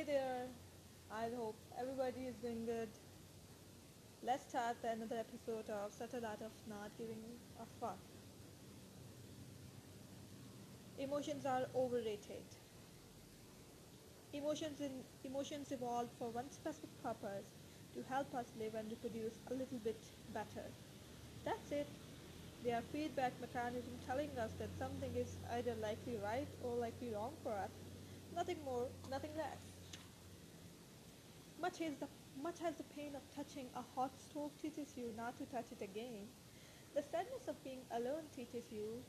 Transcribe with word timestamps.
Hey 0.00 0.06
there, 0.06 0.46
I 1.12 1.28
hope 1.36 1.56
everybody 1.78 2.24
is 2.24 2.34
doing 2.36 2.64
good. 2.64 2.88
Let's 4.24 4.48
start 4.48 4.76
another 4.82 5.16
episode 5.20 5.68
of 5.68 5.92
Subtle 5.92 6.24
Art 6.24 6.40
of 6.40 6.52
Not 6.66 6.88
Giving 6.96 7.20
a 7.60 7.66
Fuck. 7.78 7.98
Emotions 10.98 11.44
are 11.44 11.66
overrated. 11.76 12.48
Emotions 14.32 14.80
in 14.80 15.04
emotions 15.22 15.70
evolved 15.70 16.12
for 16.18 16.30
one 16.30 16.50
specific 16.50 16.88
purpose 17.02 17.52
to 17.92 18.00
help 18.08 18.34
us 18.34 18.46
live 18.58 18.72
and 18.76 18.88
reproduce 18.88 19.36
a 19.50 19.52
little 19.52 19.80
bit 19.84 20.00
better. 20.32 20.64
That's 21.44 21.72
it. 21.72 21.88
They 22.64 22.72
are 22.72 22.84
feedback 22.90 23.38
mechanism 23.38 24.00
telling 24.06 24.32
us 24.40 24.52
that 24.60 24.70
something 24.78 25.12
is 25.14 25.36
either 25.52 25.74
likely 25.74 26.16
right 26.24 26.48
or 26.64 26.76
likely 26.76 27.12
wrong 27.12 27.36
for 27.42 27.52
us. 27.52 27.76
Nothing 28.34 28.64
more, 28.64 28.86
nothing 29.10 29.36
less. 29.36 29.69
Much 31.70 31.82
as 31.86 31.98
the 31.98 32.08
much 32.42 32.60
as 32.66 32.74
the 32.78 32.82
pain 32.82 33.14
of 33.14 33.22
touching 33.32 33.68
a 33.76 33.82
hot 33.94 34.18
stove 34.18 34.50
teaches 34.60 34.96
you 34.96 35.12
not 35.16 35.36
to 35.38 35.46
touch 35.46 35.70
it 35.70 35.80
again, 35.80 36.26
the 36.96 37.02
sadness 37.02 37.46
of 37.46 37.62
being 37.62 37.82
alone 37.92 38.26
teaches 38.34 38.72
you 38.72 39.04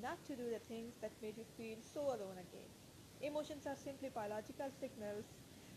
not 0.00 0.24
to 0.24 0.34
do 0.34 0.48
the 0.48 0.60
things 0.60 0.94
that 1.02 1.12
made 1.20 1.36
you 1.36 1.44
feel 1.58 1.76
so 1.82 2.06
alone 2.08 2.38
again. 2.40 2.72
Emotions 3.20 3.66
are 3.66 3.76
simply 3.76 4.08
biological 4.08 4.70
signals 4.80 5.26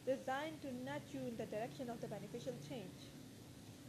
designed 0.05 0.61
to 0.61 0.71
nudge 0.71 1.11
you 1.11 1.25
in 1.27 1.35
the 1.35 1.45
direction 1.45 1.89
of 1.89 1.99
the 1.99 2.07
beneficial 2.07 2.55
change. 2.69 3.11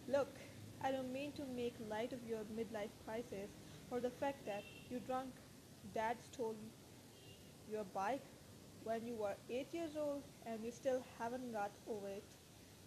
Look, 0.09 0.41
I 0.83 0.91
don't 0.91 1.13
mean 1.13 1.33
to 1.35 1.45
make 1.47 1.77
light 1.79 2.13
of 2.13 2.25
your 2.25 2.43
midlife 2.45 2.99
crisis 3.05 3.51
or 3.93 4.01
the 4.01 4.11
fact 4.11 4.45
that 4.47 4.65
you 4.91 4.99
drunk 4.99 5.35
dad 5.95 6.17
stole 6.21 6.57
your 7.69 7.85
bike 7.85 8.27
when 8.85 9.07
you 9.07 9.17
were 9.17 9.35
8 9.51 9.75
years 9.75 9.97
old 9.97 10.23
and 10.47 10.65
you 10.65 10.71
still 10.71 11.03
haven't 11.19 11.53
got 11.53 11.73
over 11.89 12.09
it. 12.09 12.25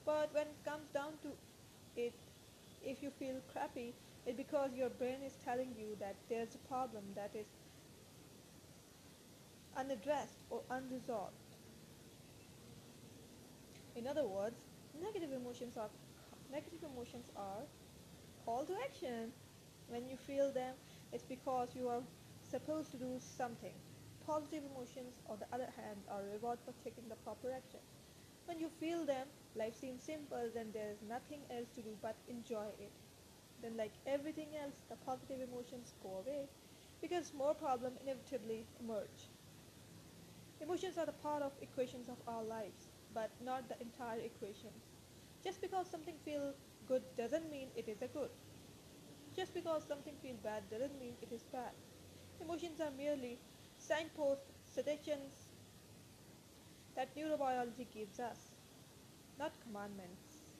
But 0.05 0.34
when 0.34 0.48
it 0.48 0.63
comes 0.66 0.90
down 0.94 1.13
to 1.24 1.30
it, 1.96 2.13
if 2.84 3.04
you 3.04 3.12
feel 3.12 3.41
crappy, 3.52 3.94
it's 4.26 4.38
because 4.38 4.71
your 4.76 4.90
brain 4.90 5.24
is 5.26 5.38
telling 5.44 5.76
you 5.77 5.96
that 5.99 6.16
there's 6.30 6.55
a 6.55 6.60
problem 6.60 7.04
that 7.16 7.36
is 7.36 7.48
unaddressed 9.76 10.44
or 10.49 10.62
unresolved. 10.70 11.58
In 13.96 14.08
other 14.08 14.26
words, 14.27 14.55
negative 14.93 15.34
emotions 15.34 15.76
are 15.77 15.90
negative 16.52 16.84
emotions 16.84 17.30
are 17.36 17.64
call 18.46 18.66
to 18.66 18.74
action. 18.86 19.32
When 19.88 20.08
you 20.10 20.18
feel 20.18 20.52
them, 20.54 20.76
it's 21.14 21.26
because 21.26 21.70
you 21.76 21.90
are 21.90 22.04
supposed 22.41 22.91
to 22.91 22.98
do 22.98 23.20
something. 23.20 23.74
Positive 24.28 24.64
emotions, 24.64 25.22
on 25.26 25.40
the 25.40 25.48
other 25.52 25.72
hand, 25.76 26.04
are 26.08 26.24
reward 26.24 26.60
for 26.64 26.74
taking 26.84 27.10
the 27.10 27.16
proper 27.16 27.52
action. 27.52 27.80
When 28.46 28.60
you 28.60 28.70
feel 28.70 29.06
them, 29.06 29.28
life 29.56 29.76
seems 29.76 30.04
simple, 30.04 30.52
then 30.54 30.72
there 30.72 30.92
is 30.92 31.02
nothing 31.02 31.46
else 31.50 31.70
to 31.76 31.82
do 31.82 31.98
but 32.02 32.18
enjoy 32.28 32.68
it. 32.78 32.94
Then, 33.60 33.76
like 33.78 33.94
everything 34.05 34.55
else, 34.55 34.82
the 34.90 34.98
positive 34.98 35.42
emotions 35.42 35.94
go 36.04 36.18
away 36.18 36.50
because 37.02 37.34
more 37.34 37.55
problems 37.55 37.98
inevitably 38.02 38.68
emerge. 38.80 39.32
Emotions 40.62 40.98
are 40.98 41.05
the 41.05 41.14
part 41.14 41.42
of 41.42 41.54
equations 41.62 42.10
of 42.10 42.22
our 42.28 42.44
lives, 42.44 42.90
but 43.14 43.32
not 43.42 43.70
the 43.70 43.82
entire 43.82 44.20
equation. 44.20 44.72
Just 45.44 45.62
because 45.62 45.90
something 45.90 46.18
feels 46.26 46.55
good 46.86 47.04
doesn't 47.18 47.50
mean 47.50 47.70
it 47.76 47.88
is 47.88 48.02
a 48.02 48.08
good. 48.08 48.32
Just 49.36 49.54
because 49.54 49.86
something 49.88 50.16
feels 50.18 50.40
bad 50.40 50.70
doesn't 50.70 51.00
mean 51.00 51.16
it 51.22 51.32
is 51.32 51.44
bad. 51.44 51.72
Emotions 52.42 52.80
are 52.82 52.92
merely 52.92 53.40
signposts, 53.88 54.52
suggestions 54.66 55.48
that 56.96 57.16
neurobiology 57.16 57.90
gives 57.90 58.20
us, 58.20 58.55
not 59.40 59.60
commandments. 59.62 60.52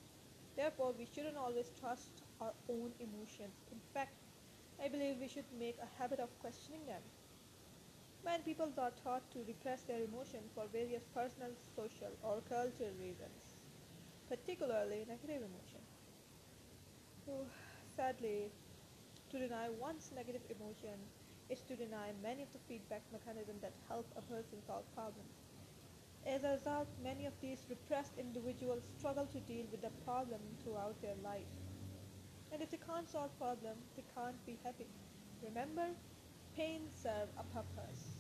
Therefore, 0.56 0.94
we 0.98 1.06
shouldn't 1.06 1.38
always 1.38 1.72
trust 1.80 2.24
our 2.42 2.54
own 2.70 2.94
emotions. 3.00 3.66
In 3.72 3.80
fact, 3.94 4.24
I 4.82 4.88
believe 4.90 5.18
we 5.20 5.28
should 5.28 5.52
make 5.58 5.78
a 5.80 6.02
habit 6.02 6.20
of 6.20 6.38
questioning 6.40 6.86
them. 6.86 7.04
Many 8.24 8.44
people 8.44 8.72
are 8.78 8.92
taught 8.92 9.32
to 9.32 9.44
repress 9.46 9.84
their 9.84 10.04
emotions 10.04 10.52
for 10.54 10.68
various 10.68 11.04
personal, 11.06 11.52
social, 11.76 12.12
or 12.22 12.42
cultural 12.42 12.92
reasons, 13.00 13.56
particularly 14.30 15.06
negative 15.08 15.44
emotions. 15.44 15.92
Oh, 17.30 17.48
sadly, 17.96 18.52
to 19.30 19.40
deny 19.40 19.70
one's 19.70 20.12
negative 20.12 20.44
emotion 20.50 21.10
is 21.50 21.62
to 21.64 21.76
deny 21.76 22.12
many 22.22 22.44
of 22.44 22.52
the 22.54 22.60
feedback 22.68 23.04
mechanisms 23.12 23.62
that 23.62 23.76
help 23.88 24.12
a 24.16 24.22
person 24.22 24.62
solve 24.62 24.86
problems. 24.94 25.38
As 26.26 26.44
a 26.44 26.52
result, 26.52 26.90
many 27.02 27.26
of 27.26 27.34
these 27.42 27.66
repressed 27.70 28.18
individuals 28.18 28.84
struggle 28.98 29.28
to 29.28 29.40
deal 29.40 29.66
with 29.72 29.82
the 29.82 29.92
problem 30.04 30.42
throughout 30.62 31.02
their 31.02 31.16
life. 31.24 31.54
And 32.52 32.62
if 32.62 32.72
they 32.72 32.78
can't 32.78 33.10
solve 33.10 33.38
problems, 33.38 33.92
they 33.96 34.04
can't 34.14 34.44
be 34.46 34.60
happy. 34.64 34.90
Remember, 35.42 35.88
pain 36.56 36.90
serves 36.94 37.34
a 37.38 37.44
purpose. 37.44 38.18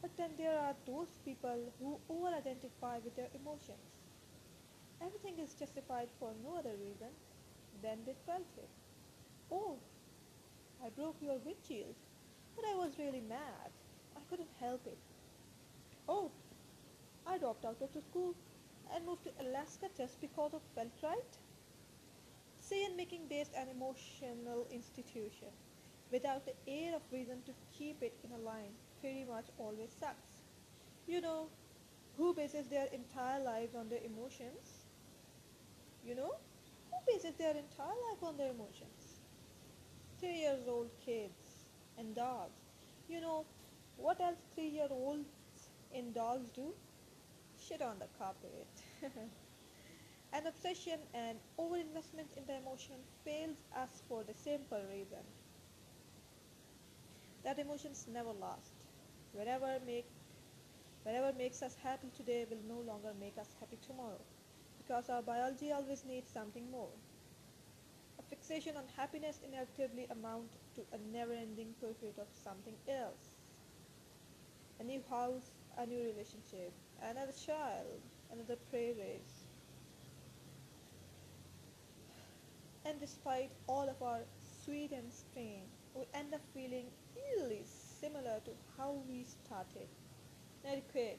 But 0.00 0.16
then 0.16 0.30
there 0.38 0.58
are 0.58 0.74
those 0.86 1.18
people 1.22 1.74
who 1.78 2.00
over-identify 2.08 2.98
with 3.04 3.14
their 3.16 3.28
emotions. 3.34 4.00
Everything 5.00 5.38
is 5.38 5.54
justified 5.54 6.10
for 6.18 6.34
no 6.42 6.58
other 6.58 6.76
reason 6.76 7.12
than 7.82 8.04
they 8.04 8.14
felt 8.26 8.56
it. 8.56 8.85
Oh, 9.50 9.78
I 10.82 10.88
broke 10.88 11.20
your 11.20 11.38
windshield, 11.38 11.96
but 12.54 12.64
I 12.64 12.74
was 12.76 12.98
really 12.98 13.20
mad. 13.20 13.72
I 14.16 14.20
couldn't 14.30 14.48
help 14.58 14.86
it. 14.86 14.98
Oh, 16.08 16.32
I 17.26 17.38
dropped 17.38 17.64
out 17.64 17.82
of 17.82 17.90
school 18.02 18.34
and 18.94 19.06
moved 19.06 19.24
to 19.24 19.32
Alaska 19.40 19.88
just 19.96 20.20
because 20.20 20.54
of 20.54 20.62
felt 20.74 20.92
right. 21.02 21.38
Decision-making 22.56 23.28
based 23.28 23.54
an 23.54 23.68
emotional 23.68 24.66
institution 24.70 25.48
without 26.10 26.44
the 26.44 26.54
air 26.66 26.96
of 26.96 27.02
reason 27.12 27.42
to 27.44 27.54
keep 27.70 28.02
it 28.02 28.18
in 28.24 28.32
a 28.32 28.38
line 28.38 28.72
pretty 29.00 29.24
much 29.24 29.46
always 29.58 29.92
sucks. 29.92 30.40
You 31.06 31.20
know, 31.20 31.50
who 32.16 32.34
bases 32.34 32.68
their 32.68 32.86
entire 32.86 33.42
lives 33.42 33.74
on 33.76 33.88
their 33.88 34.02
emotions? 34.04 34.86
You 36.02 36.14
know, 36.14 36.32
who 36.90 36.96
bases 37.06 37.34
their 37.36 37.54
entire 37.56 37.96
life 38.10 38.22
on 38.22 38.36
their 38.36 38.50
emotions? 38.50 39.05
Three 40.20 40.38
years 40.40 40.66
old 40.68 40.90
kids 41.04 41.66
and 41.98 42.14
dogs. 42.14 42.60
You 43.08 43.20
know, 43.20 43.44
what 43.96 44.20
else 44.20 44.38
three 44.54 44.68
year 44.68 44.88
olds 44.90 45.28
and 45.94 46.14
dogs 46.14 46.48
do? 46.54 46.72
Shit 47.58 47.82
on 47.82 47.98
the 47.98 48.08
carpet. 48.18 48.66
An 50.32 50.46
obsession 50.46 50.98
and 51.14 51.38
overinvestment 51.58 52.36
in 52.36 52.44
the 52.46 52.56
emotion 52.56 52.96
fails 53.24 53.56
us 53.76 54.02
for 54.08 54.22
the 54.24 54.34
simple 54.34 54.82
reason 54.92 55.24
that 57.44 57.58
emotions 57.58 58.06
never 58.12 58.32
last. 58.32 58.72
Whatever 59.32 59.78
make 59.86 60.06
whatever 61.04 61.32
makes 61.38 61.62
us 61.62 61.76
happy 61.82 62.08
today 62.16 62.44
will 62.50 62.64
no 62.68 62.80
longer 62.80 63.12
make 63.20 63.38
us 63.38 63.48
happy 63.60 63.78
tomorrow 63.86 64.20
because 64.78 65.08
our 65.08 65.22
biology 65.22 65.72
always 65.72 66.04
needs 66.04 66.30
something 66.32 66.70
more. 66.70 66.90
A 68.18 68.22
fixation 68.22 68.76
on 68.76 68.84
happiness 68.96 69.40
inevitably 69.44 70.06
amounts 70.10 70.56
to 70.74 70.82
a 70.92 70.98
never-ending 71.12 71.74
pursuit 71.80 72.18
of 72.18 72.28
something 72.32 72.76
else. 72.88 73.36
A 74.80 74.84
new 74.84 75.02
house, 75.10 75.50
a 75.76 75.86
new 75.86 76.02
relationship, 76.02 76.72
another 77.02 77.32
child, 77.32 78.00
another 78.32 78.56
prey 78.70 78.92
race. 78.92 79.44
And 82.84 83.00
despite 83.00 83.50
all 83.66 83.88
of 83.88 84.00
our 84.00 84.20
sweet 84.64 84.92
and 84.92 85.12
strain, 85.12 85.64
we 85.94 86.04
end 86.14 86.34
up 86.34 86.40
feeling 86.54 86.86
eerily 87.36 87.64
similar 87.64 88.40
to 88.44 88.52
how 88.76 88.94
we 89.08 89.24
started. 89.24 89.88
Inadequate. 90.64 91.18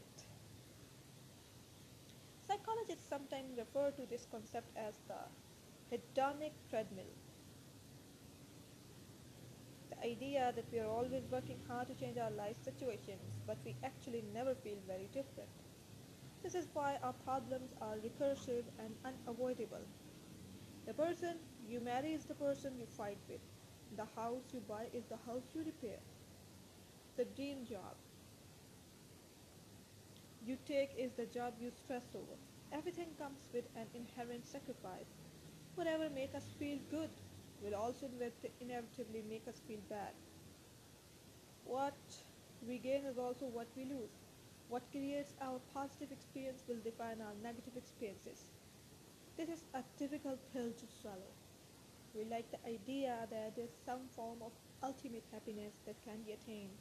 Psychologists 2.47 3.07
sometimes 3.09 3.57
refer 3.57 3.91
to 3.91 4.05
this 4.09 4.25
concept 4.31 4.69
as 4.77 4.95
the 5.07 5.19
hedonic 5.91 6.53
treadmill. 6.69 7.15
The 9.89 9.99
idea 10.05 10.53
that 10.55 10.71
we 10.71 10.79
are 10.79 10.87
always 10.87 11.27
working 11.31 11.59
hard 11.67 11.87
to 11.87 11.95
change 11.95 12.17
our 12.17 12.29
life 12.29 12.57
situations, 12.61 13.39
but 13.45 13.57
we 13.65 13.75
actually 13.83 14.21
never 14.21 14.53
feel 14.53 14.77
very 14.85 15.07
different. 15.07 15.49
This 16.43 16.55
is 16.55 16.69
why 16.73 16.97
our 17.03 17.13
problems 17.13 17.73
are 17.81 17.97
recursive 17.97 18.65
and 18.79 18.95
unavoidable. 19.05 19.87
The 20.85 20.93
person 20.95 21.37
you 21.63 21.79
marry 21.79 22.13
is 22.13 22.25
the 22.25 22.33
person 22.33 22.77
you 22.77 22.87
fight 22.87 23.19
with. 23.27 23.41
The 23.91 24.05
house 24.05 24.51
you 24.53 24.61
buy 24.61 24.89
is 24.91 25.05
the 25.05 25.17
house 25.17 25.53
you 25.53 25.63
repair. 25.63 25.99
The 27.17 27.25
dream 27.25 27.65
job 27.65 27.97
you 30.41 30.57
take 30.65 30.93
is 30.97 31.13
the 31.13 31.25
job 31.27 31.53
you 31.59 31.69
stress 31.69 32.15
over. 32.15 32.37
Everything 32.71 33.13
comes 33.17 33.49
with 33.53 33.65
an 33.75 33.87
inherent 33.93 34.47
sacrifice. 34.47 35.26
Whatever 35.77 36.09
makes 36.09 36.33
us 36.33 36.49
feel 36.57 36.79
good 36.89 37.11
will 37.61 37.75
also 37.75 38.09
inevitably 38.59 39.21
make 39.29 39.47
us 39.47 39.61
feel 39.67 39.77
bad. 39.87 40.09
What 41.65 41.93
we 42.67 42.79
gain 42.79 43.05
is 43.05 43.19
also 43.19 43.45
what 43.45 43.67
we 43.77 43.85
lose. 43.85 44.17
What 44.69 44.89
creates 44.89 45.35
our 45.39 45.61
positive 45.75 46.11
experience 46.11 46.63
will 46.67 46.81
define 46.83 47.21
our 47.21 47.37
negative 47.43 47.77
experiences. 47.77 48.49
This 49.37 49.49
is 49.49 49.65
a 49.75 49.83
difficult 49.99 50.39
pill 50.51 50.71
to 50.73 50.85
swallow. 50.99 51.31
We 52.15 52.25
like 52.25 52.49
the 52.49 52.63
idea 52.67 53.27
that 53.29 53.55
there's 53.55 53.77
some 53.85 54.09
form 54.15 54.41
of 54.41 54.51
ultimate 54.81 55.29
happiness 55.31 55.77
that 55.85 56.01
can 56.03 56.25
be 56.25 56.33
attained. 56.33 56.73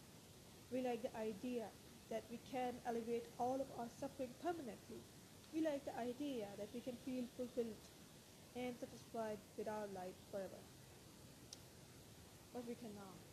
We 0.72 0.80
like 0.80 1.02
the 1.02 1.14
idea 1.20 1.68
that 2.08 2.24
we 2.30 2.40
can 2.50 2.72
alleviate 2.88 3.28
all 3.38 3.60
of 3.60 3.68
our 3.78 3.92
suffering 4.00 4.32
permanently. 4.42 5.04
We 5.52 5.60
like 5.60 5.84
the 5.84 5.98
idea 6.00 6.48
that 6.56 6.72
we 6.72 6.80
can 6.80 6.96
feel 7.04 7.24
fulfilled 7.36 7.84
and 8.56 8.74
satisfied 8.80 9.38
with 9.58 9.68
our 9.68 9.86
life 9.94 10.16
forever. 10.30 10.60
But 12.52 12.66
we 12.66 12.74
cannot. 12.74 13.25